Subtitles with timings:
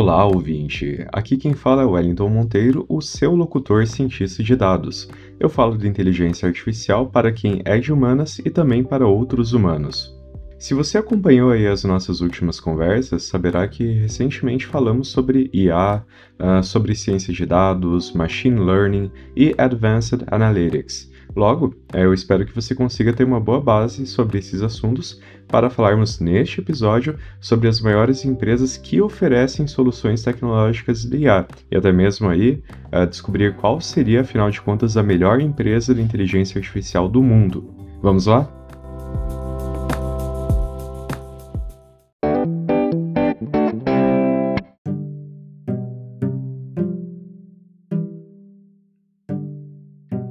[0.00, 1.04] Olá, ouvinte!
[1.12, 5.08] Aqui quem fala é Wellington Monteiro, o seu locutor cientista de dados.
[5.40, 10.16] Eu falo de inteligência artificial para quem é de humanas e também para outros humanos.
[10.56, 16.04] Se você acompanhou aí as nossas últimas conversas, saberá que recentemente falamos sobre IA,
[16.38, 21.07] ah, sobre ciência de dados, machine learning e advanced analytics.
[21.36, 25.70] Logo, eh, eu espero que você consiga ter uma boa base sobre esses assuntos para
[25.70, 31.90] falarmos neste episódio sobre as maiores empresas que oferecem soluções tecnológicas de IA e até
[31.90, 32.62] mesmo aí
[32.92, 37.72] uh, descobrir qual seria, afinal de contas, a melhor empresa de inteligência artificial do mundo.
[38.02, 38.57] Vamos lá?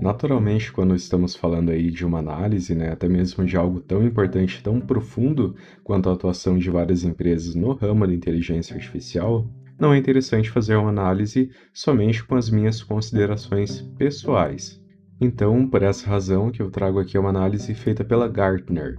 [0.07, 4.63] Naturalmente, quando estamos falando aí de uma análise, né, até mesmo de algo tão importante,
[4.63, 5.53] tão profundo
[5.83, 9.45] quanto a atuação de várias empresas no ramo da inteligência artificial,
[9.77, 14.81] não é interessante fazer uma análise somente com as minhas considerações pessoais.
[15.19, 18.95] Então, por essa razão que eu trago aqui uma análise feita pela Gartner,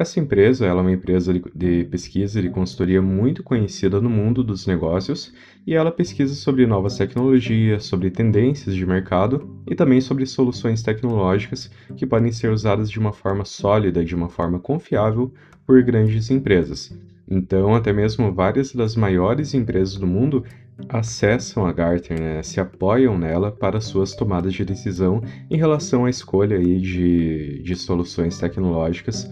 [0.00, 4.66] essa empresa é uma empresa de pesquisa e de consultoria muito conhecida no mundo dos
[4.66, 5.30] negócios
[5.66, 11.70] e ela pesquisa sobre novas tecnologias, sobre tendências de mercado e também sobre soluções tecnológicas
[11.98, 15.34] que podem ser usadas de uma forma sólida, de uma forma confiável
[15.66, 16.98] por grandes empresas.
[17.28, 20.44] Então, até mesmo várias das maiores empresas do mundo
[20.88, 26.10] acessam a Gartner, né, se apoiam nela para suas tomadas de decisão em relação à
[26.10, 29.30] escolha aí de, de soluções tecnológicas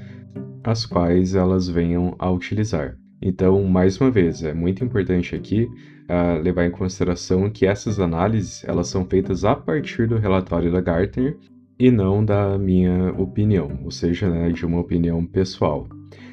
[0.64, 2.96] as quais elas venham a utilizar.
[3.20, 8.64] Então, mais uma vez, é muito importante aqui uh, levar em consideração que essas análises
[8.64, 11.36] elas são feitas a partir do relatório da Gartner
[11.78, 15.88] e não da minha opinião, ou seja, né, de uma opinião pessoal.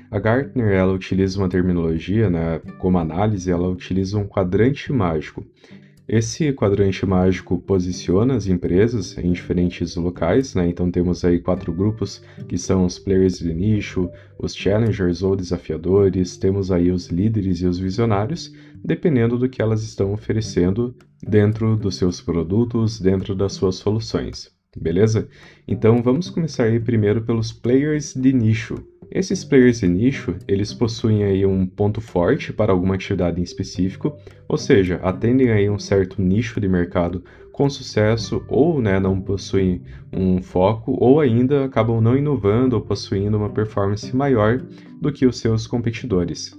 [0.09, 5.43] A Gartner ela utiliza uma terminologia, né, como análise, ela utiliza um quadrante mágico.
[6.07, 10.67] Esse quadrante mágico posiciona as empresas em diferentes locais, né?
[10.69, 14.07] Então temos aí quatro grupos que são os players de nicho,
[14.37, 19.81] os challengers ou desafiadores, temos aí os líderes e os visionários, dependendo do que elas
[19.81, 24.53] estão oferecendo dentro dos seus produtos, dentro das suas soluções.
[24.77, 25.27] Beleza?
[25.67, 28.75] Então vamos começar aí primeiro pelos players de nicho.
[29.11, 34.17] Esses players de nicho, eles possuem aí um ponto forte para alguma atividade em específico,
[34.47, 39.81] ou seja, atendem aí um certo nicho de mercado com sucesso ou né, não possuem
[40.11, 44.61] um foco ou ainda acabam não inovando ou possuindo uma performance maior
[44.99, 46.53] do que os seus competidores.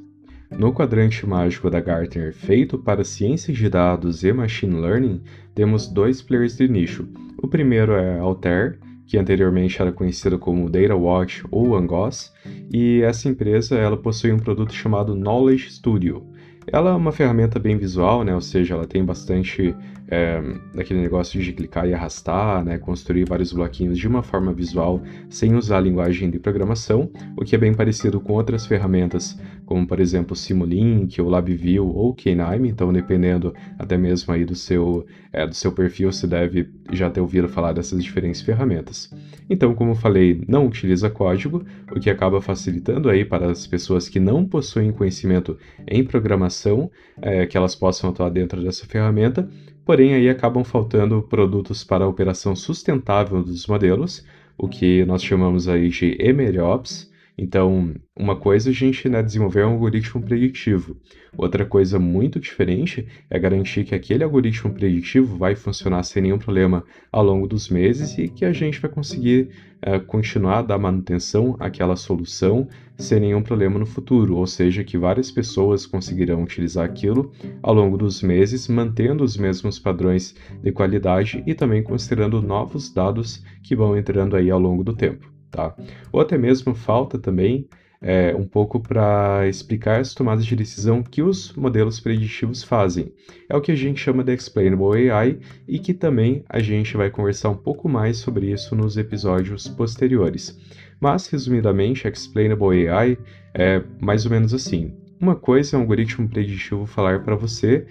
[0.51, 5.21] No quadrante mágico da Gartner feito para ciências de dados e machine learning,
[5.55, 7.07] temos dois players de nicho.
[7.43, 12.33] O primeiro é Altair, que anteriormente era conhecida como DataWatch ou Angoss,
[12.73, 16.27] e essa empresa ela possui um produto chamado Knowledge Studio.
[16.67, 18.35] Ela é uma ferramenta bem visual, né?
[18.35, 19.75] ou seja, ela tem bastante
[20.09, 20.41] é,
[20.75, 22.79] daquele negócio de clicar e arrastar, né?
[22.79, 27.55] construir vários bloquinhos de uma forma visual sem usar a linguagem de programação, o que
[27.55, 32.93] é bem parecido com outras ferramentas, como por exemplo Simulink, ou LabVIEW ou Knime, então
[32.93, 37.49] dependendo até mesmo aí do seu, é, do seu perfil, você deve já ter ouvido
[37.49, 39.13] falar dessas diferentes ferramentas.
[39.51, 44.21] Então, como falei, não utiliza código, o que acaba facilitando aí para as pessoas que
[44.21, 46.91] não possuem conhecimento em programação,
[47.21, 49.49] é, que elas possam atuar dentro dessa ferramenta,
[49.87, 54.27] porém aí acabam faltando produtos para a operação sustentável dos modelos,
[54.59, 57.09] o que nós chamamos aí de MLOps,
[57.39, 60.97] então, uma coisa é a gente né, desenvolver um algoritmo preditivo.
[61.37, 66.83] Outra coisa muito diferente é garantir que aquele algoritmo preditivo vai funcionar sem nenhum problema
[67.13, 69.51] ao longo dos meses e que a gente vai conseguir
[69.83, 72.67] é, continuar a dar manutenção àquela solução
[72.97, 77.33] sem nenhum problema no futuro, ou seja, que várias pessoas conseguirão utilizar aquilo
[77.63, 83.45] ao longo dos meses, mantendo os mesmos padrões de qualidade e também considerando novos dados
[83.63, 85.75] que vão entrando aí ao longo do tempo tá?
[86.13, 87.67] Ou até mesmo falta também
[88.01, 93.13] é, um pouco para explicar as tomadas de decisão que os modelos preditivos fazem.
[93.49, 97.11] É o que a gente chama de Explainable AI e que também a gente vai
[97.11, 100.59] conversar um pouco mais sobre isso nos episódios posteriores.
[101.01, 103.19] Mas, resumidamente, Explainable AI
[103.55, 104.95] é mais ou menos assim.
[105.19, 107.87] Uma coisa é um algoritmo preditivo falar para você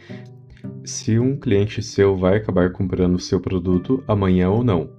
[0.83, 4.89] se um cliente seu vai acabar comprando o seu produto amanhã ou não.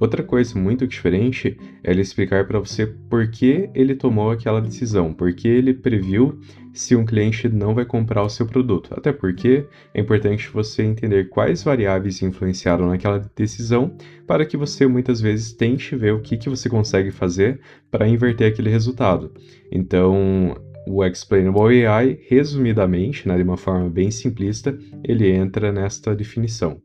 [0.00, 5.12] Outra coisa muito diferente é ele explicar para você por que ele tomou aquela decisão,
[5.12, 6.40] porque ele previu
[6.72, 8.94] se um cliente não vai comprar o seu produto.
[8.96, 13.94] Até porque é importante você entender quais variáveis influenciaram naquela decisão
[14.26, 17.60] para que você muitas vezes tente ver o que, que você consegue fazer
[17.90, 19.30] para inverter aquele resultado.
[19.70, 20.56] Então,
[20.86, 26.80] o Explainable AI, resumidamente, né, de uma forma bem simplista, ele entra nesta definição.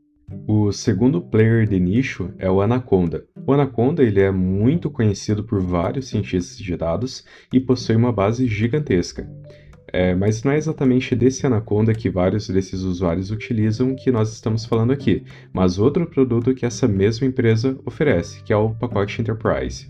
[0.48, 3.26] O segundo player de nicho é o Anaconda.
[3.48, 8.48] O Anaconda ele é muito conhecido por vários cientistas de dados e possui uma base
[8.48, 9.30] gigantesca.
[9.98, 14.66] É, mas não é exatamente desse Anaconda que vários desses usuários utilizam que nós estamos
[14.66, 19.90] falando aqui, mas outro produto que essa mesma empresa oferece, que é o pacote Enterprise.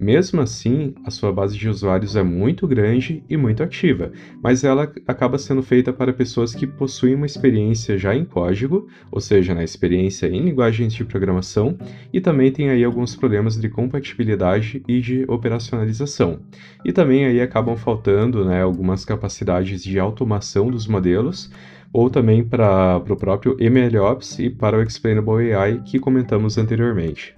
[0.00, 4.10] Mesmo assim, a sua base de usuários é muito grande e muito ativa,
[4.42, 9.20] mas ela acaba sendo feita para pessoas que possuem uma experiência já em código, ou
[9.20, 11.76] seja, na experiência em linguagens de programação,
[12.10, 16.40] e também tem aí alguns problemas de compatibilidade e de operacionalização.
[16.84, 21.50] E também aí acabam faltando né, algumas capacidades de automação dos modelos,
[21.92, 27.34] ou também para o próprio MLOps e para o Explainable AI que comentamos anteriormente.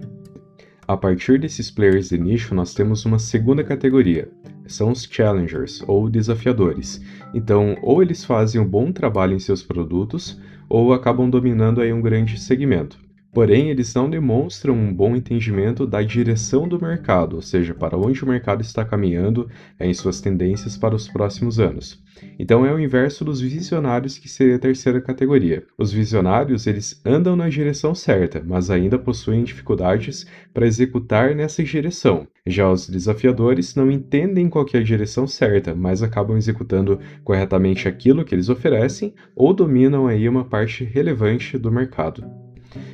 [0.87, 4.29] A partir desses players de nicho, nós temos uma segunda categoria,
[4.67, 7.01] são os challengers ou desafiadores.
[7.33, 12.01] Então, ou eles fazem um bom trabalho em seus produtos, ou acabam dominando aí um
[12.01, 13.04] grande segmento.
[13.35, 18.23] Porém, eles não demonstram um bom entendimento da direção do mercado, ou seja, para onde
[18.23, 22.01] o mercado está caminhando em suas tendências para os próximos anos.
[22.39, 25.65] Então é o inverso dos visionários, que seria a terceira categoria.
[25.77, 32.25] Os visionários, eles andam na direção certa, mas ainda possuem dificuldades para executar nessa direção.
[32.47, 38.23] Já os desafiadores não entendem qual é a direção certa, mas acabam executando corretamente aquilo
[38.23, 42.44] que eles oferecem ou dominam aí uma parte relevante do mercado.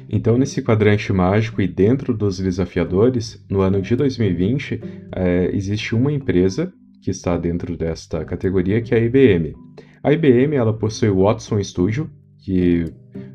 [0.09, 4.81] Então, nesse quadrante mágico e dentro dos desafiadores, no ano de 2020,
[5.15, 9.55] é, existe uma empresa que está dentro desta categoria, que é a IBM.
[10.03, 12.09] A IBM ela possui o Watson Studio,
[12.43, 12.85] que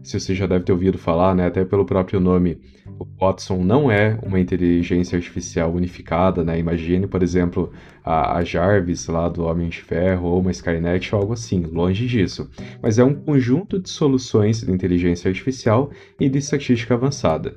[0.03, 2.59] se você já deve ter ouvido falar, né, até pelo próprio nome,
[2.99, 6.59] o Watson não é uma inteligência artificial unificada, né?
[6.59, 7.73] Imagine, por exemplo,
[8.05, 12.07] a, a, Jarvis lá do Homem de Ferro ou uma Skynet ou algo assim, longe
[12.07, 12.49] disso.
[12.81, 17.55] Mas é um conjunto de soluções de inteligência artificial e de estatística avançada.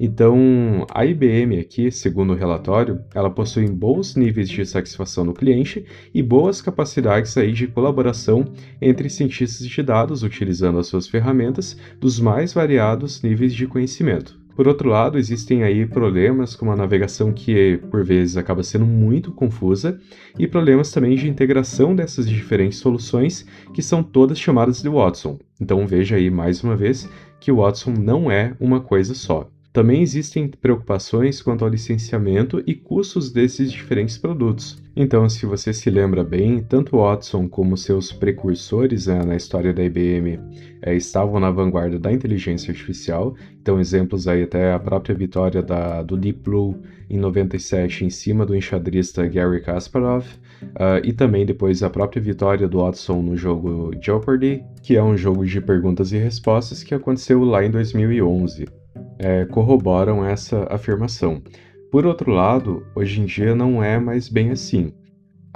[0.00, 5.84] Então, a IBM aqui, segundo o relatório, ela possui bons níveis de satisfação do cliente
[6.14, 8.44] e boas capacidades aí de colaboração
[8.80, 14.47] entre cientistas de dados utilizando as suas ferramentas dos mais variados níveis de conhecimento.
[14.58, 19.30] Por outro lado, existem aí problemas com a navegação que por vezes acaba sendo muito
[19.30, 20.00] confusa
[20.36, 25.38] e problemas também de integração dessas diferentes soluções que são todas chamadas de Watson.
[25.60, 27.08] Então veja aí mais uma vez
[27.38, 29.48] que o Watson não é uma coisa só.
[29.72, 34.82] Também existem preocupações quanto ao licenciamento e custos desses diferentes produtos.
[34.96, 39.84] Então, se você se lembra bem, tanto Watson como seus precursores né, na história da
[39.84, 40.40] IBM
[40.82, 43.36] é, estavam na vanguarda da inteligência artificial.
[43.60, 46.74] Então, exemplos aí até a própria vitória da, do Deep Blue
[47.08, 50.24] em 97 em cima do enxadrista Gary Kasparov,
[50.62, 55.16] uh, e também depois a própria vitória do Watson no jogo Jeopardy, que é um
[55.16, 58.77] jogo de perguntas e respostas que aconteceu lá em 2011
[59.18, 61.42] é, corroboram essa afirmação.
[61.90, 64.92] Por outro lado, hoje em dia não é mais bem assim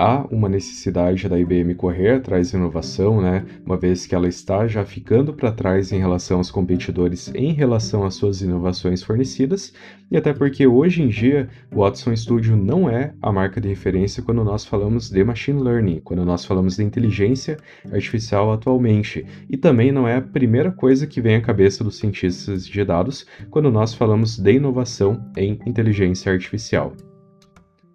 [0.02, 4.66] há uma necessidade da IBM correr atrás de inovação, né, uma vez que ela está
[4.66, 9.72] já ficando para trás em relação aos competidores em relação às suas inovações fornecidas,
[10.10, 14.24] e até porque hoje em dia o Watson Studio não é a marca de referência
[14.24, 17.56] quando nós falamos de machine learning, quando nós falamos de inteligência
[17.92, 22.66] artificial atualmente, e também não é a primeira coisa que vem à cabeça dos cientistas
[22.66, 26.92] de dados quando nós falamos de inovação em inteligência artificial.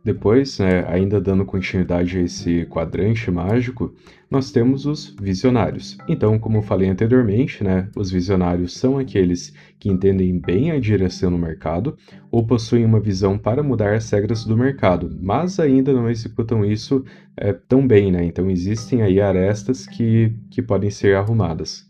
[0.04, 3.94] Depois, né, ainda dando continuidade a esse quadrante mágico,
[4.30, 5.98] nós temos os visionários.
[6.08, 11.38] Então, como falei anteriormente, né, os visionários são aqueles que entendem bem a direção no
[11.38, 11.98] mercado
[12.32, 17.04] ou possuem uma visão para mudar as regras do mercado, mas ainda não executam isso
[17.36, 18.12] é, tão bem.
[18.12, 18.26] Né?
[18.26, 21.87] Então, existem aí arestas que, que podem ser arrumadas.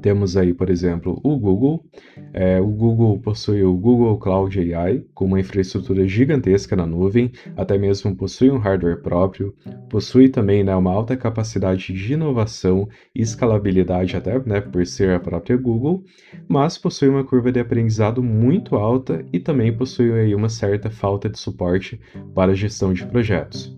[0.00, 1.84] Temos aí, por exemplo, o Google.
[2.32, 7.76] É, o Google possui o Google Cloud AI, com uma infraestrutura gigantesca na nuvem, até
[7.78, 9.54] mesmo possui um hardware próprio,
[9.88, 15.20] possui também né, uma alta capacidade de inovação e escalabilidade, até né, por ser a
[15.20, 16.04] própria Google,
[16.48, 21.28] mas possui uma curva de aprendizado muito alta e também possui aí uma certa falta
[21.28, 22.00] de suporte
[22.34, 23.76] para gestão de projetos.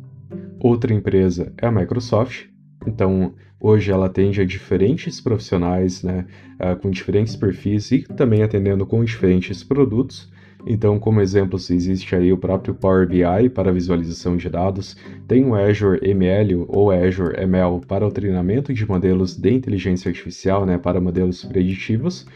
[0.60, 2.46] Outra empresa é a Microsoft,
[2.86, 6.26] então, hoje ela atende a diferentes profissionais, né,
[6.60, 10.32] uh, com diferentes perfis e também atendendo com diferentes produtos.
[10.66, 14.96] Então, como exemplos, existe aí o próprio Power BI para visualização de dados,
[15.28, 20.64] tem o Azure ML ou Azure ML para o treinamento de modelos de inteligência artificial,
[20.64, 22.26] né, para modelos preditivos,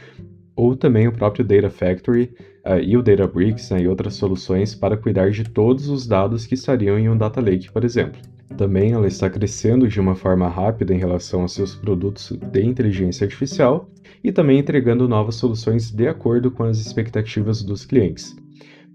[0.55, 2.35] ou também o próprio Data Factory
[2.67, 6.55] uh, e o Databricks né, e outras soluções para cuidar de todos os dados que
[6.55, 8.21] estariam em um Data Lake, por exemplo.
[8.57, 13.25] Também ela está crescendo de uma forma rápida em relação aos seus produtos de inteligência
[13.25, 13.89] artificial
[14.23, 18.35] e também entregando novas soluções de acordo com as expectativas dos clientes.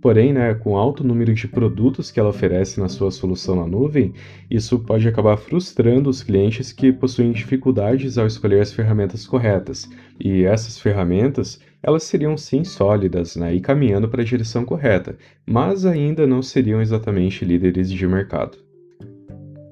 [0.03, 4.13] Porém, né, com alto número de produtos que ela oferece na sua solução na nuvem,
[4.51, 9.89] isso pode acabar frustrando os clientes que possuem dificuldades ao escolher as ferramentas corretas.
[10.19, 15.86] E essas ferramentas, elas seriam sim sólidas né, e caminhando para a direção correta, mas
[15.86, 18.57] ainda não seriam exatamente líderes de mercado.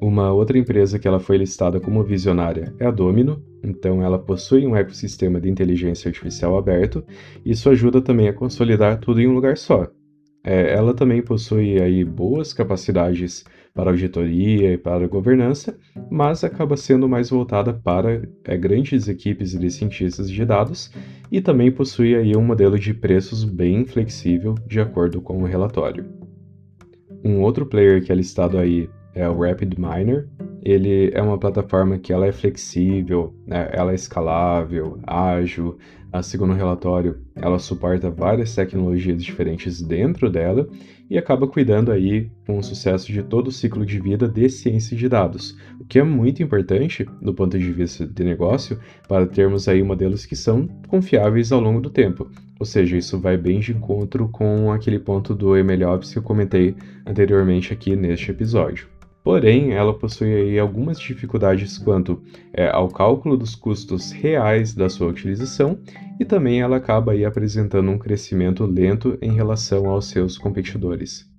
[0.02, 4.66] Uma outra empresa que ela foi listada como visionária é a Domino, então ela possui
[4.66, 7.04] um ecossistema de inteligência artificial aberto,
[7.46, 9.88] isso ajuda também a consolidar tudo em um lugar só.
[10.44, 15.78] É, ela também possui aí boas capacidades para auditoria e para governança,
[16.10, 20.92] mas acaba sendo mais voltada para é, grandes equipes de cientistas de dados
[21.32, 26.06] e também possui aí um modelo de preços bem flexível de acordo com o relatório.
[27.24, 30.28] Um outro player que é listado aí é o RapidMiner.
[30.64, 33.70] Ele é uma plataforma que ela é flexível, né?
[33.74, 35.78] ela é escalável, ágil,
[36.12, 40.68] a segundo o relatório, ela suporta várias tecnologias diferentes dentro dela
[41.10, 44.96] e acaba cuidando aí com o sucesso de todo o ciclo de vida de ciência
[44.96, 48.78] de dados, o que é muito importante do ponto de vista de negócio
[49.08, 52.30] para termos aí modelos que são confiáveis ao longo do tempo.
[52.60, 56.76] Ou seja, isso vai bem de encontro com aquele ponto do MLOps que eu comentei
[57.06, 58.88] anteriormente aqui neste episódio.
[59.24, 62.24] Porém, ela possui algumas dificuldades quanto
[62.54, 65.80] é, ao cálculo dos custos reais da sua utilização
[66.20, 71.30] e também ela acaba apresentando um crescimento lento em relação aos seus competidores.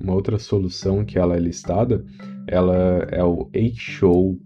[0.00, 2.04] Uma outra solução que ela é listada,
[2.46, 4.40] ela é o HShow.ai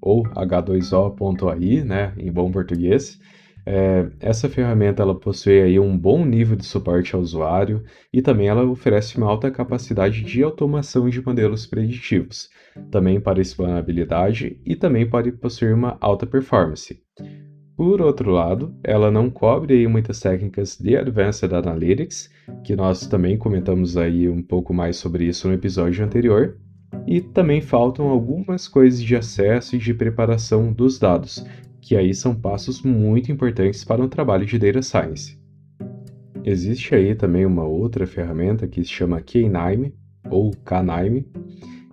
[0.00, 3.20] ou H2O.ai, né, em bom português,
[3.70, 8.48] é, essa ferramenta ela possui aí um bom nível de suporte ao usuário e também
[8.48, 12.48] ela oferece uma alta capacidade de automação de modelos preditivos,
[12.90, 16.98] também para explainabilidade e também pode possuir uma alta performance.
[17.76, 22.30] Por outro lado, ela não cobre aí muitas técnicas de Advanced Analytics,
[22.64, 26.56] que nós também comentamos aí um pouco mais sobre isso no episódio anterior,
[27.06, 31.44] e também faltam algumas coisas de acesso e de preparação dos dados,
[31.80, 35.38] que aí são passos muito importantes para um trabalho de data science.
[36.44, 39.92] Existe aí também uma outra ferramenta que se chama K9
[40.30, 41.24] ou K9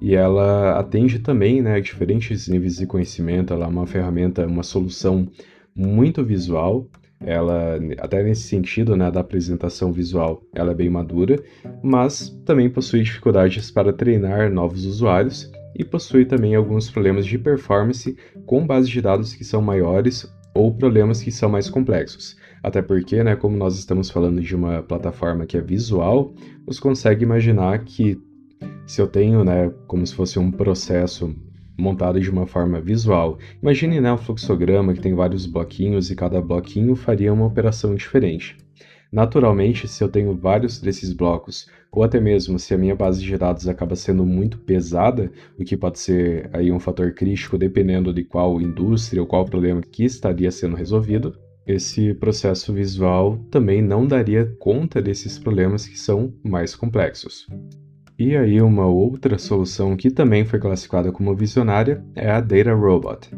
[0.01, 3.53] e ela atende também né, a diferentes níveis de conhecimento.
[3.53, 5.27] Ela é uma ferramenta, uma solução
[5.75, 6.87] muito visual.
[7.19, 11.41] Ela, até nesse sentido, né, da apresentação visual, ela é bem madura,
[11.81, 18.15] mas também possui dificuldades para treinar novos usuários e possui também alguns problemas de performance
[18.45, 22.37] com bases de dados que são maiores ou problemas que são mais complexos.
[22.63, 26.33] Até porque, né, como nós estamos falando de uma plataforma que é visual,
[26.65, 28.17] você consegue imaginar que
[28.87, 31.35] se eu tenho, né, como se fosse um processo
[31.77, 36.41] montado de uma forma visual, imagine né, um fluxograma que tem vários bloquinhos e cada
[36.41, 38.57] bloquinho faria uma operação diferente.
[39.15, 43.37] Naturalmente, se eu tenho vários desses blocos, ou até mesmo se a minha base de
[43.37, 48.25] dados acaba sendo muito pesada, o que pode ser aí um fator crítico dependendo de
[48.25, 51.33] qual indústria ou qual problema que estaria sendo resolvido,
[51.65, 57.47] esse processo visual também não daria conta desses problemas que são mais complexos.
[58.19, 63.29] E aí uma outra solução que também foi classificada como visionária é a Data Robot.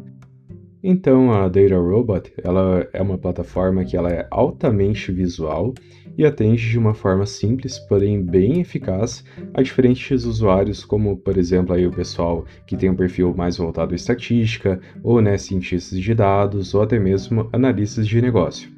[0.83, 5.73] Então, a Data Robot ela é uma plataforma que ela é altamente visual
[6.17, 11.75] e atende de uma forma simples, porém bem eficaz, a diferentes usuários, como por exemplo
[11.75, 16.13] aí o pessoal que tem um perfil mais voltado à estatística, ou né, cientistas de
[16.13, 18.69] dados, ou até mesmo analistas de negócio.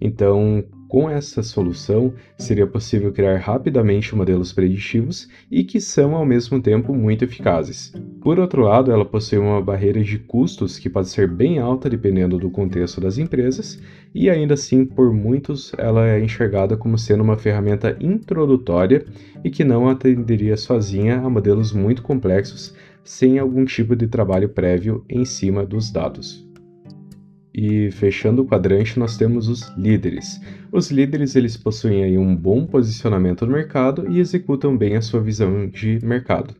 [0.00, 6.60] Então, com essa solução, seria possível criar rapidamente modelos preditivos e que são ao mesmo
[6.60, 7.92] tempo muito eficazes.
[8.20, 12.38] Por outro lado, ela possui uma barreira de custos que pode ser bem alta dependendo
[12.38, 13.80] do contexto das empresas,
[14.14, 19.04] e ainda assim, por muitos, ela é enxergada como sendo uma ferramenta introdutória
[19.44, 22.74] e que não atenderia sozinha a modelos muito complexos
[23.04, 26.45] sem algum tipo de trabalho prévio em cima dos dados.
[27.56, 30.38] E fechando o quadrante, nós temos os líderes.
[30.70, 35.22] Os líderes eles possuem aí um bom posicionamento no mercado e executam bem a sua
[35.22, 36.54] visão de mercado.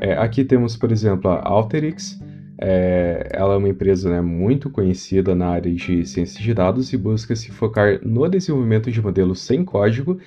[0.00, 2.20] É, aqui temos, por exemplo, a Alteryx.
[2.58, 6.96] É, ela é uma empresa né, muito conhecida na área de ciência de dados e
[6.96, 10.18] busca se focar no desenvolvimento de modelos sem código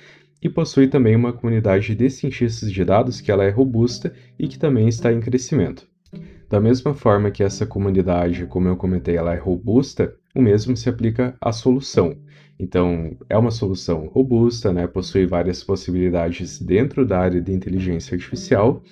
[0.42, 4.58] e possui também uma comunidade de cientistas de dados que ela é robusta e que
[4.58, 5.86] também está em crescimento.
[6.48, 10.88] Da mesma forma que essa comunidade, como eu comentei, ela é robusta, o mesmo se
[10.88, 12.16] aplica à solução.
[12.58, 14.86] Então, é uma solução robusta, né?
[14.86, 18.82] possui várias possibilidades dentro da área de inteligência artificial,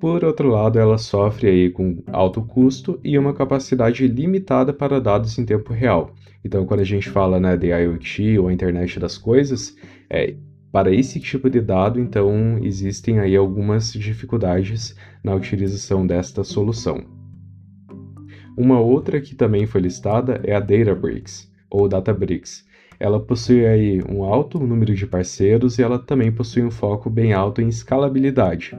[0.00, 5.38] Por outro lado, ela sofre aí com alto custo e uma capacidade limitada para dados
[5.38, 6.14] em tempo real.
[6.44, 9.76] Então, quando a gente fala né, de IoT ou internet das coisas,
[10.10, 10.34] é,
[10.72, 17.04] para esse tipo de dado, então, existem aí algumas dificuldades na utilização desta solução.
[18.56, 22.66] Uma outra que também foi listada é a Databricks, ou Databricks.
[22.98, 27.32] Ela possui aí um alto número de parceiros e ela também possui um foco bem
[27.32, 28.76] alto em escalabilidade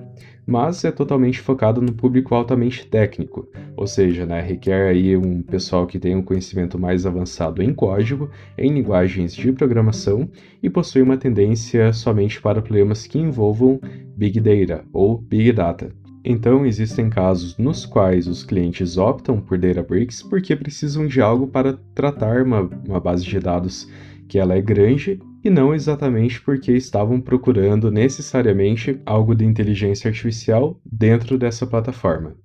[0.47, 3.45] mas é totalmente focado no público altamente técnico,
[3.75, 8.29] ou seja, né, requer aí um pessoal que tenha um conhecimento mais avançado em código,
[8.57, 10.29] em linguagens de programação
[10.63, 13.81] e possui uma tendência somente para problemas que envolvam
[14.15, 15.93] Big Data ou Big Data.
[16.23, 21.77] Então, existem casos nos quais os clientes optam por Databricks porque precisam de algo para
[21.93, 23.87] tratar uma, uma base de dados
[24.27, 30.79] que ela é grande e não exatamente porque estavam procurando necessariamente algo de inteligência artificial
[30.85, 32.35] dentro dessa plataforma.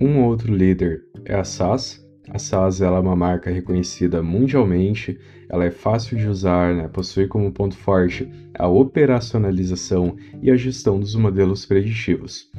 [0.00, 2.02] Um outro líder é a SAS.
[2.30, 5.18] A SAS é uma marca reconhecida mundialmente,
[5.50, 6.88] ela é fácil de usar, né?
[6.88, 12.50] possui como ponto forte a operacionalização e a gestão dos modelos preditivos.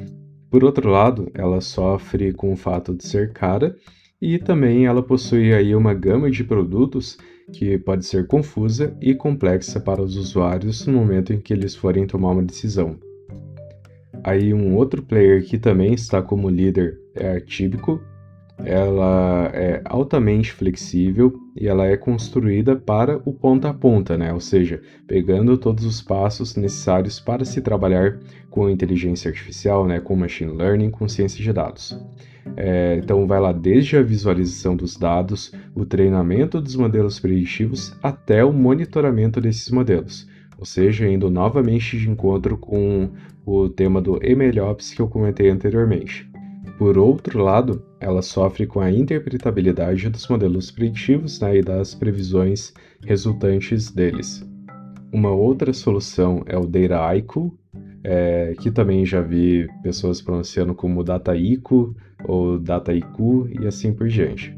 [0.48, 3.76] Por outro lado, ela sofre com o fato de ser cara
[4.22, 7.18] e também ela possui aí uma gama de produtos
[7.52, 12.06] que pode ser confusa e complexa para os usuários no momento em que eles forem
[12.06, 12.98] tomar uma decisão.
[14.24, 18.00] Aí um outro player que também está como líder é a Tíbico.
[18.64, 24.32] Ela é altamente flexível e ela é construída para o ponta a ponta, né?
[24.32, 28.18] Ou seja, pegando todos os passos necessários para se trabalhar
[28.50, 30.00] com inteligência artificial, né?
[30.00, 31.96] Com machine learning, com ciência de dados.
[32.56, 38.44] É, então, vai lá desde a visualização dos dados, o treinamento dos modelos preditivos, até
[38.44, 40.26] o monitoramento desses modelos.
[40.58, 43.10] Ou seja, indo novamente de encontro com
[43.44, 46.28] o tema do MLOps que eu comentei anteriormente.
[46.78, 52.74] Por outro lado, ela sofre com a interpretabilidade dos modelos preditivos né, e das previsões
[53.02, 54.46] resultantes deles.
[55.12, 57.52] Uma outra solução é o Data IQ,
[58.08, 61.92] é, que também já vi pessoas pronunciando como Dataiku
[62.24, 64.56] ou Dataiku e assim por diante.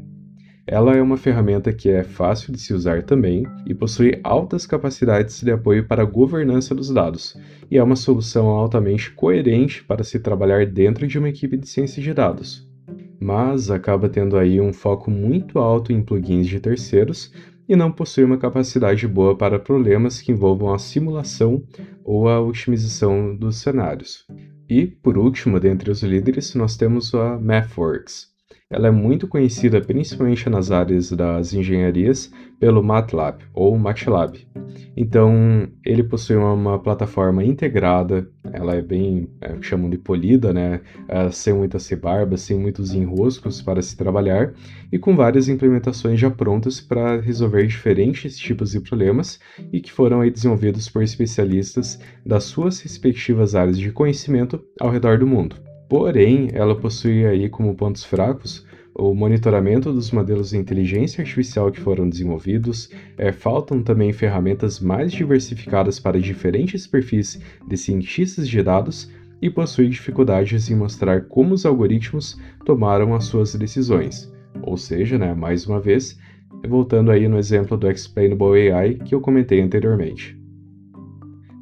[0.67, 5.41] Ela é uma ferramenta que é fácil de se usar também e possui altas capacidades
[5.41, 7.35] de apoio para a governança dos dados,
[7.71, 12.03] e é uma solução altamente coerente para se trabalhar dentro de uma equipe de ciência
[12.03, 12.69] de dados.
[13.19, 17.33] Mas acaba tendo aí um foco muito alto em plugins de terceiros,
[17.69, 21.63] e não possui uma capacidade boa para problemas que envolvam a simulação
[22.03, 24.25] ou a otimização dos cenários.
[24.67, 28.27] E, por último, dentre os líderes, nós temos a MathWorks.
[28.71, 34.37] Ela é muito conhecida principalmente nas áreas das engenharias pelo MATLAB ou MATLAB.
[34.95, 40.81] Então, ele possui uma, plataforma integrada, ela é bem, é, chamam de polida, né?
[41.07, 44.53] É, sem muitas rebarbas, sem muitos enroscos para se trabalhar,
[44.91, 49.39] e com várias implementações já prontas para resolver diferentes tipos de problemas
[49.71, 55.17] e que foram aí desenvolvidos por especialistas das suas respectivas áreas de conhecimento ao redor
[55.17, 55.55] do mundo.
[55.89, 58.67] Porém, ela possui aí como pontos fracos
[58.99, 65.13] o monitoramento dos modelos de inteligência artificial que foram desenvolvidos, é, faltam também ferramentas mais
[65.13, 69.09] diversificadas para diferentes perfis de cientistas de dados
[69.41, 74.29] e possui dificuldades em mostrar como os algoritmos tomaram as suas decisões.
[74.61, 76.19] Ou seja, né, mais uma vez,
[76.67, 80.37] voltando aí no exemplo do Explainable AI que eu comentei anteriormente.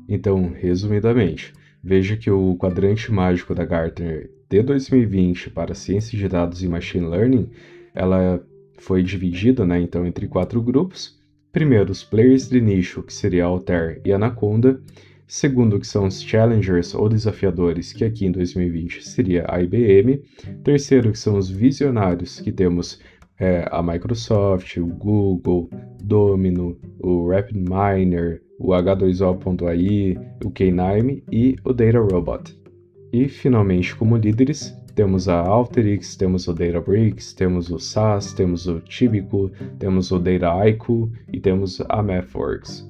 [0.09, 6.63] Então, resumidamente, veja que o quadrante mágico da Gartner de 2020 para ciência de dados
[6.63, 7.49] e machine learning,
[7.93, 8.41] ela
[8.77, 11.17] foi dividida, né, então entre quatro grupos.
[11.51, 14.79] Primeiro, os players de nicho, que seria Altair e Anaconda.
[15.27, 20.21] Segundo, que são os challengers ou desafiadores, que aqui em 2020 seria a IBM.
[20.63, 23.01] Terceiro, que são os visionários, que temos
[23.39, 25.69] é, a Microsoft, o Google,
[26.01, 32.66] Domino, o RapidMiner, o H2O.ai, o K9 e o Data Robot.
[33.11, 38.79] E finalmente, como líderes, temos a Alteryx, temos o Databricks, temos o SAS, temos o
[38.81, 42.87] Tibico, temos o Dataiku e temos a MathWorks.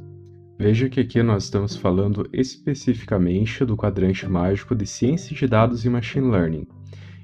[0.57, 5.89] Veja que aqui nós estamos falando especificamente do quadrante mágico de ciência de dados e
[5.89, 6.67] machine learning.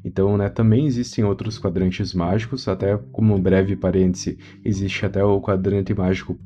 [0.06, 5.42] Então, né, também existem outros quadrantes mágicos, até como um breve parêntese, existe até o
[5.42, 6.38] quadrante mágico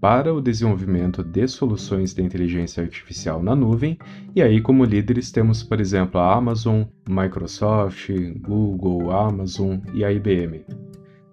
[0.00, 3.98] para o desenvolvimento de soluções de inteligência artificial na nuvem,
[4.34, 8.08] e aí como líderes temos, por exemplo, a Amazon, Microsoft,
[8.40, 10.64] Google, Amazon e a IBM.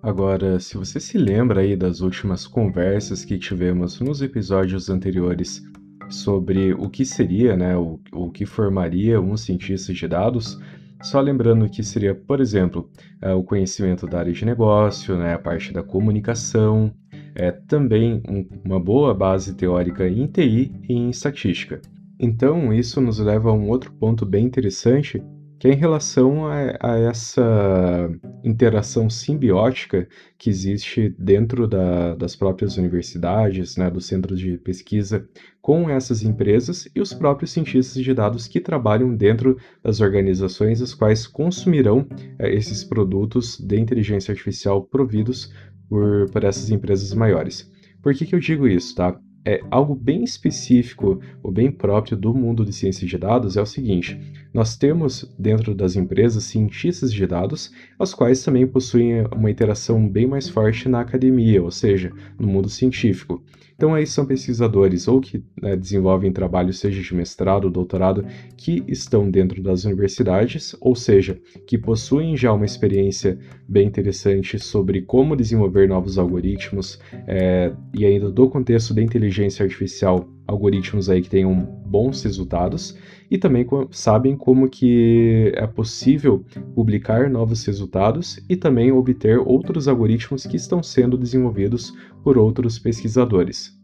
[0.03, 5.63] Agora, se você se lembra aí das últimas conversas que tivemos nos episódios anteriores
[6.09, 10.59] sobre o que seria, né, o, o que formaria um cientista de dados,
[11.01, 12.89] só lembrando que seria, por exemplo,
[13.21, 16.93] é, o conhecimento da área de negócio, né, a parte da comunicação,
[17.37, 21.79] é, também um, uma boa base teórica em TI e em estatística.
[22.19, 25.21] Então, isso nos leva a um outro ponto bem interessante,
[25.59, 28.09] que é em relação a, a, essa
[28.43, 35.27] interação simbiótica que existe dentro da, das próprias universidades, né, dos centros de pesquisa,
[35.61, 40.93] com essas empresas e os próprios cientistas de dados que trabalham dentro das organizações as
[40.93, 42.07] quais consumirão
[42.39, 45.51] é, esses produtos de inteligência artificial providos
[45.89, 47.71] por, por essas empresas maiores.
[48.01, 49.19] Por que, que eu digo isso, tá?
[49.47, 53.65] é algo bem específico ou bem próprio do mundo de ciência de dados é o
[53.65, 54.19] seguinte:
[54.57, 60.25] nós temos dentro das empresas cientistas de dados, as quais também possuem uma interação bem
[60.25, 63.43] mais forte na academia, ou seja, no mundo científico.
[63.75, 68.25] Então, aí são pesquisadores ou que né, desenvolvem trabalho, seja de mestrado ou doutorado,
[68.57, 73.37] que estão dentro das universidades, ou seja, que possuem já uma experiência
[73.69, 80.27] bem interessante sobre como desenvolver novos algoritmos é, e ainda do contexto da inteligência artificial
[80.47, 81.53] algoritmos aí que tenham
[81.85, 82.97] bons resultados
[83.29, 90.45] e também sabem como que é possível publicar novos resultados e também obter outros algoritmos
[90.45, 93.75] que estão sendo desenvolvidos por outros pesquisadores.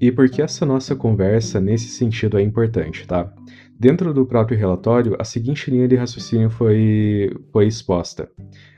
[0.00, 3.32] E por que essa nossa conversa nesse sentido é importante, tá?
[3.78, 8.30] Dentro do próprio relatório, a seguinte linha de raciocínio foi, foi exposta.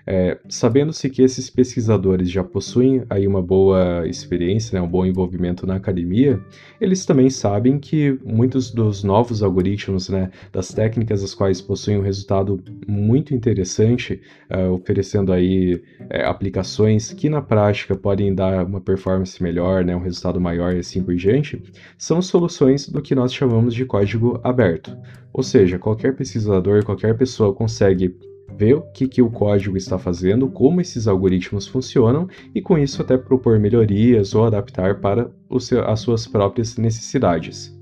[0.06, 5.66] É, Sabendo-se que esses pesquisadores já possuem aí uma boa experiência, né, um bom envolvimento
[5.66, 6.40] na academia,
[6.80, 12.02] eles também sabem que muitos dos novos algoritmos, né, das técnicas as quais possuem um
[12.02, 19.40] resultado muito interessante, uh, oferecendo aí é, aplicações que na prática podem dar uma performance
[19.42, 21.62] melhor, né, um resultado maior e assim por diante,
[21.96, 24.96] são soluções do que nós chamamos de código aberto.
[25.32, 28.14] Ou seja, qualquer pesquisador, qualquer pessoa consegue
[28.56, 33.02] ver o que, que o código está fazendo, como esses algoritmos funcionam e com isso
[33.02, 37.76] até propor melhorias ou adaptar para seu, as suas próprias necessidades.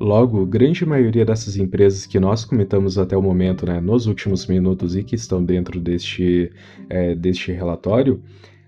[0.00, 4.96] Logo, grande maioria dessas empresas que nós comentamos até o momento, né, nos últimos minutos
[4.96, 6.50] e que estão dentro deste,
[6.88, 8.20] é, deste relatório,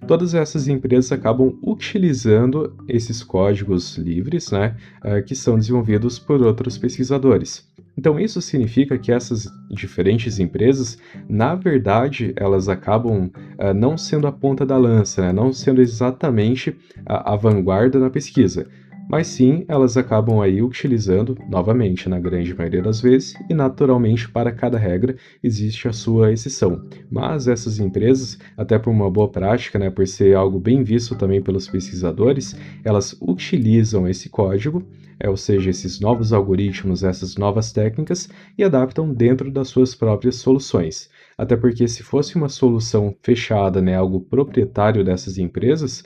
[0.07, 6.79] todas essas empresas acabam utilizando esses códigos livres, né, é, que são desenvolvidos por outros
[6.79, 7.69] pesquisadores.
[7.97, 14.33] Então isso significa que essas diferentes empresas, na verdade, elas acabam uh, não sendo a
[14.33, 15.33] ponta da lança, né?
[15.33, 16.77] não sendo exatamente
[17.07, 18.67] a, a vanguarda na pesquisa,
[19.09, 24.53] mas sim elas acabam aí utilizando novamente na grande maioria das vezes e naturalmente para
[24.53, 26.89] cada regra existe a sua exceção.
[27.11, 31.43] Mas essas empresas, até por uma boa prática, né, por ser algo bem visto também
[31.43, 34.83] pelos pesquisadores, elas utilizam esse código
[35.19, 40.37] é, ou seja, esses novos algoritmos, essas novas técnicas, e adaptam dentro das suas próprias
[40.37, 41.09] soluções.
[41.37, 46.05] Até porque, se fosse uma solução fechada, né, algo proprietário dessas empresas,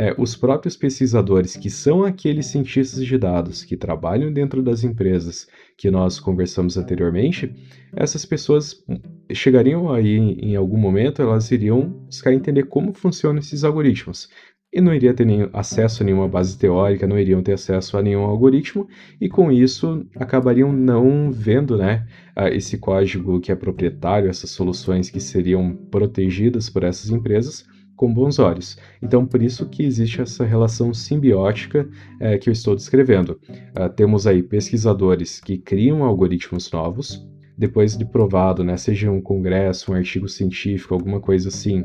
[0.00, 5.46] é, os próprios pesquisadores, que são aqueles cientistas de dados que trabalham dentro das empresas
[5.76, 7.54] que nós conversamos anteriormente,
[7.94, 8.82] essas pessoas
[9.30, 14.30] chegariam aí em algum momento, elas iriam buscar entender como funcionam esses algoritmos.
[14.72, 18.02] E não iria ter nenhum acesso a nenhuma base teórica, não iriam ter acesso a
[18.02, 18.88] nenhum algoritmo,
[19.20, 22.06] e com isso acabariam não vendo né,
[22.52, 27.66] esse código que é proprietário, essas soluções que seriam protegidas por essas empresas,
[28.00, 28.78] com bons olhos.
[29.02, 31.86] Então, por isso que existe essa relação simbiótica
[32.18, 33.38] é, que eu estou descrevendo.
[33.78, 37.22] Uh, temos aí pesquisadores que criam algoritmos novos,
[37.58, 41.84] depois de provado, né, seja um congresso, um artigo científico, alguma coisa assim,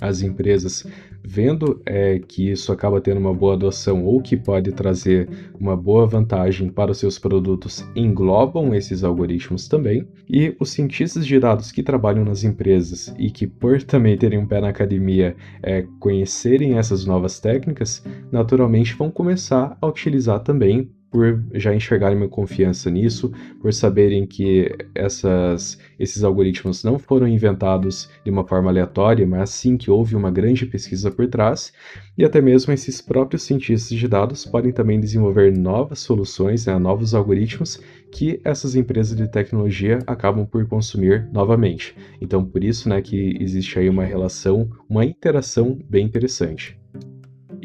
[0.00, 0.86] as empresas
[1.26, 6.06] vendo é, que isso acaba tendo uma boa adoção ou que pode trazer uma boa
[6.06, 10.06] vantagem para os seus produtos, englobam esses algoritmos também.
[10.30, 14.46] E os cientistas de dados que trabalham nas empresas e que, por também terem um
[14.46, 21.42] pé na academia, é, conhecerem essas novas técnicas, naturalmente vão começar a utilizar também por
[21.54, 28.30] já enxergarem uma confiança nisso, por saberem que essas, esses algoritmos não foram inventados de
[28.30, 31.72] uma forma aleatória, mas sim que houve uma grande pesquisa por trás,
[32.18, 37.14] e até mesmo esses próprios cientistas de dados podem também desenvolver novas soluções, né, novos
[37.14, 37.80] algoritmos
[38.12, 41.96] que essas empresas de tecnologia acabam por consumir novamente.
[42.20, 46.78] Então, por isso né, que existe aí uma relação, uma interação bem interessante.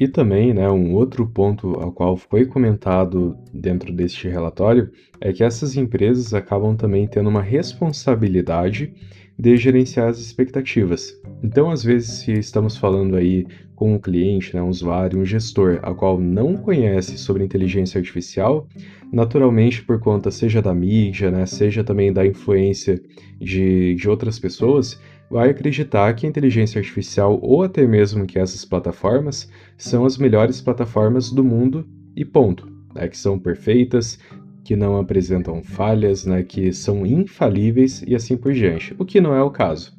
[0.01, 5.43] E também, né, um outro ponto ao qual foi comentado dentro deste relatório é que
[5.43, 8.95] essas empresas acabam também tendo uma responsabilidade
[9.37, 11.13] de gerenciar as expectativas.
[11.43, 15.79] Então, às vezes, se estamos falando aí com um cliente, né, um usuário, um gestor,
[15.83, 18.67] a qual não conhece sobre inteligência artificial,
[19.13, 22.99] naturalmente por conta seja da mídia, né, seja também da influência
[23.39, 24.99] de, de outras pessoas,
[25.31, 30.59] vai acreditar que a inteligência artificial ou até mesmo que essas plataformas são as melhores
[30.59, 32.69] plataformas do mundo e ponto.
[32.93, 34.19] Né, que são perfeitas,
[34.65, 39.33] que não apresentam falhas, né, que são infalíveis e assim por diante, o que não
[39.33, 39.93] é o caso.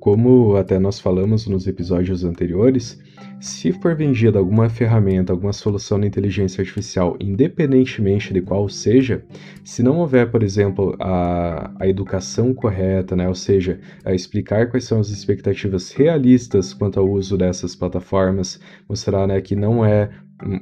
[0.00, 2.98] Como até nós falamos nos episódios anteriores,
[3.40, 9.24] se for vendida alguma ferramenta, alguma solução de inteligência artificial, independentemente de qual seja,
[9.62, 14.84] se não houver, por exemplo, a, a educação correta, né, ou seja, a explicar quais
[14.84, 20.10] são as expectativas realistas quanto ao uso dessas plataformas, mostrar né, que não é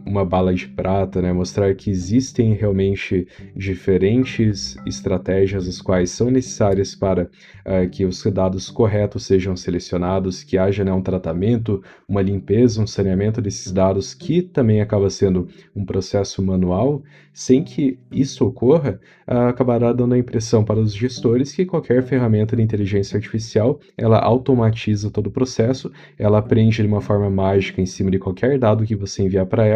[0.06, 1.32] uma bala de prata, né?
[1.32, 7.24] mostrar que existem realmente diferentes estratégias as quais são necessárias para
[7.66, 12.86] uh, que os dados corretos sejam selecionados, que haja né, um tratamento, uma limpeza, um
[12.86, 19.48] saneamento desses dados, que também acaba sendo um processo manual, sem que isso ocorra, uh,
[19.48, 25.10] acabará dando a impressão para os gestores que qualquer ferramenta de inteligência artificial ela automatiza
[25.10, 28.94] todo o processo, ela aprende de uma forma mágica em cima de qualquer dado que
[28.94, 29.71] você enviar para ela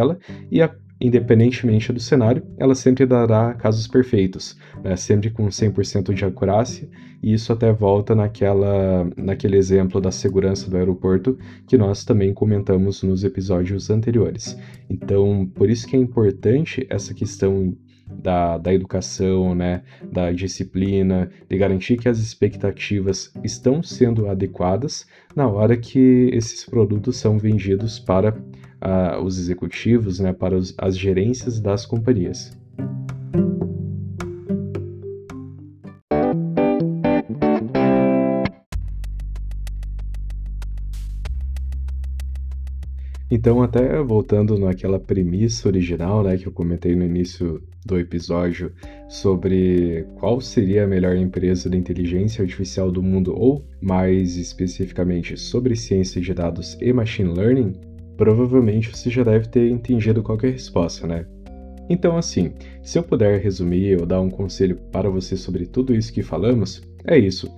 [0.50, 4.96] e a, independentemente do cenário, ela sempre dará casos perfeitos, né?
[4.96, 6.88] sempre com 100% de acurácia,
[7.22, 13.02] e isso até volta naquela, naquele exemplo da segurança do aeroporto que nós também comentamos
[13.02, 14.56] nos episódios anteriores.
[14.88, 17.76] Então, por isso que é importante essa questão
[18.08, 19.82] da, da educação, né,
[20.12, 27.16] da disciplina, de garantir que as expectativas estão sendo adequadas na hora que esses produtos
[27.16, 28.36] são vendidos para
[28.82, 32.56] uh, os executivos, né, para os, as gerências das companhias.
[43.28, 48.72] Então, até voltando naquela premissa original, né, que eu comentei no início do episódio
[49.08, 55.74] sobre qual seria a melhor empresa de inteligência artificial do mundo, ou mais especificamente sobre
[55.74, 57.74] ciência de dados e machine learning,
[58.16, 61.26] provavelmente você já deve ter entendido qual é resposta, né?
[61.88, 62.52] Então, assim,
[62.82, 66.82] se eu puder resumir ou dar um conselho para você sobre tudo isso que falamos,
[67.04, 67.48] é isso.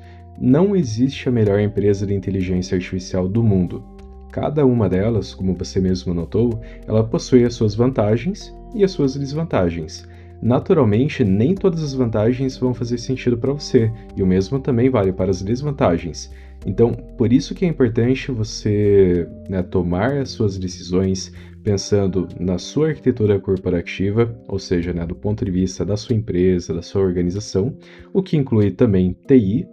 [0.40, 3.82] Não existe a melhor empresa de inteligência artificial do mundo
[4.30, 9.16] Cada uma delas, como você mesmo notou, ela possui as suas vantagens e as suas
[9.16, 10.06] desvantagens.
[10.40, 15.12] Naturalmente, nem todas as vantagens vão fazer sentido para você, e o mesmo também vale
[15.12, 16.30] para as desvantagens.
[16.66, 22.88] Então, por isso que é importante você né, tomar as suas decisões pensando na sua
[22.88, 27.76] arquitetura corporativa, ou seja, né, do ponto de vista da sua empresa, da sua organização,
[28.12, 29.66] o que inclui também TI,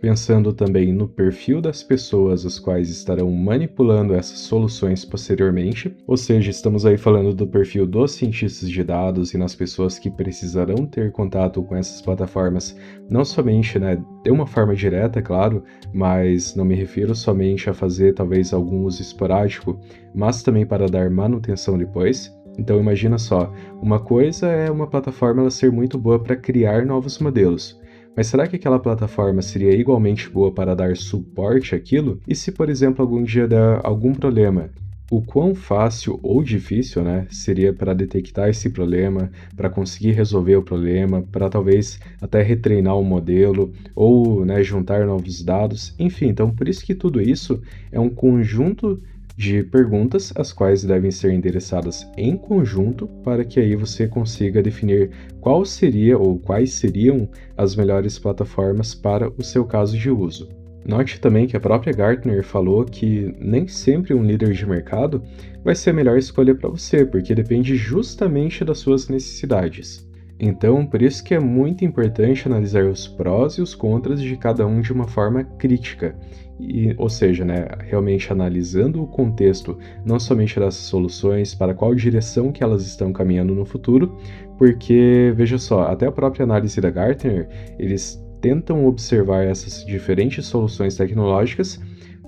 [0.00, 6.50] pensando também no perfil das pessoas as quais estarão manipulando essas soluções posteriormente, ou seja,
[6.50, 11.12] estamos aí falando do perfil dos cientistas de dados e nas pessoas que precisarão ter
[11.12, 12.76] contato com essas plataformas,
[13.10, 18.14] não somente né, de uma forma direta, claro, mas não me refiro somente a fazer
[18.14, 19.78] talvez algum uso esporádico,
[20.14, 22.34] mas também para dar manutenção depois.
[22.58, 27.18] Então imagina só, uma coisa é uma plataforma ela ser muito boa para criar novos
[27.18, 27.79] modelos,
[28.16, 32.20] mas será que aquela plataforma seria igualmente boa para dar suporte àquilo?
[32.26, 34.70] E se, por exemplo, algum dia der algum problema?
[35.10, 40.62] O quão fácil ou difícil né, seria para detectar esse problema, para conseguir resolver o
[40.62, 46.28] problema, para talvez até retreinar o um modelo ou né, juntar novos dados, enfim.
[46.28, 49.02] Então, por isso que tudo isso é um conjunto
[49.40, 55.10] de perguntas, as quais devem ser endereçadas em conjunto para que aí você consiga definir
[55.40, 57.26] qual seria ou quais seriam
[57.56, 60.46] as melhores plataformas para o seu caso de uso.
[60.86, 65.22] Note também que a própria Gartner falou que nem sempre um líder de mercado
[65.64, 70.06] vai ser a melhor escolha para você, porque depende justamente das suas necessidades.
[70.38, 74.66] Então, por isso que é muito importante analisar os prós e os contras de cada
[74.66, 76.14] um de uma forma crítica.
[76.60, 82.52] E, ou seja, né, realmente analisando o contexto não somente dessas soluções, para qual direção
[82.52, 84.16] que elas estão caminhando no futuro,
[84.58, 90.96] porque veja só, até a própria análise da Gartner, eles tentam observar essas diferentes soluções
[90.96, 91.80] tecnológicas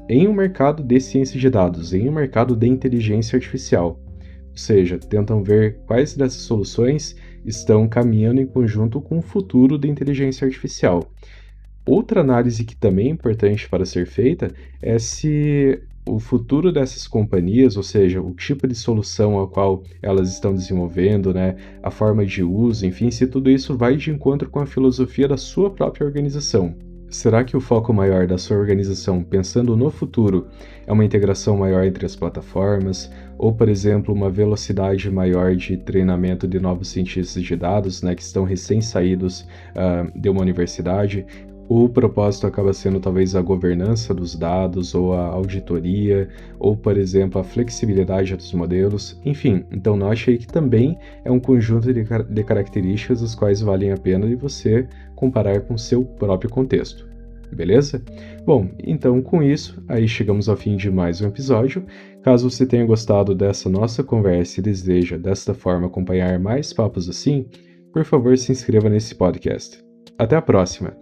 [0.09, 4.01] em um mercado de ciência de dados, em um mercado de inteligência artificial.
[4.51, 9.89] Ou seja, tentam ver quais dessas soluções estão caminhando em conjunto com o futuro da
[9.89, 11.11] inteligência artificial.
[11.85, 17.77] Outra análise que também é importante para ser feita é se o futuro dessas companhias,
[17.77, 22.43] ou seja, o tipo de solução a qual elas estão desenvolvendo, né, a forma de
[22.43, 26.75] uso, enfim, se tudo isso vai de encontro com a filosofia da sua própria organização.
[27.09, 30.47] Será que o foco maior da sua organização, pensando no futuro,
[30.87, 36.49] é uma integração maior entre as plataformas, ou, por exemplo, uma velocidade maior de treinamento
[36.49, 41.27] de novos cientistas de dados, né, que estão recém-saídos uh, de uma universidade?
[41.75, 47.41] O propósito acaba sendo talvez a governança dos dados, ou a auditoria, ou, por exemplo,
[47.41, 49.19] a flexibilidade dos modelos.
[49.25, 53.91] Enfim, então note aí que também é um conjunto de, de características as quais valem
[53.91, 57.09] a pena de você comparar com seu próprio contexto.
[57.51, 58.03] Beleza?
[58.45, 61.87] Bom, então com isso, aí chegamos ao fim de mais um episódio.
[62.23, 67.47] Caso você tenha gostado dessa nossa conversa e deseja desta forma acompanhar mais papos assim,
[67.95, 69.83] por favor se inscreva nesse podcast.
[70.19, 71.02] Até a próxima!